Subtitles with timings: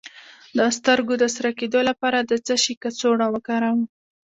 [0.57, 3.81] د سترګو د سره کیدو لپاره د څه شي کڅوړه وکاروم؟